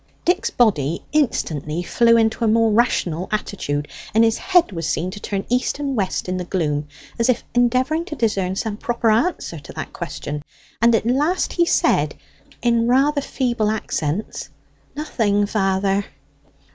Dick's 0.25 0.49
body 0.49 1.03
instantly 1.11 1.83
flew 1.83 2.17
into 2.17 2.43
a 2.43 2.47
more 2.47 2.71
rational 2.71 3.29
attitude, 3.31 3.87
and 4.15 4.23
his 4.23 4.39
head 4.39 4.71
was 4.71 4.89
seen 4.89 5.11
to 5.11 5.19
turn 5.19 5.45
east 5.47 5.77
and 5.77 5.95
west 5.95 6.27
in 6.27 6.37
the 6.37 6.43
gloom, 6.43 6.87
as 7.19 7.29
if 7.29 7.43
endeavouring 7.53 8.03
to 8.05 8.15
discern 8.15 8.55
some 8.55 8.77
proper 8.77 9.11
answer 9.11 9.59
to 9.59 9.71
that 9.73 9.93
question; 9.93 10.41
and 10.81 10.95
at 10.95 11.05
last 11.05 11.53
he 11.53 11.67
said 11.67 12.15
in 12.63 12.87
rather 12.87 13.21
feeble 13.21 13.69
accents 13.69 14.49
"Nothing, 14.95 15.45
father." 15.45 16.05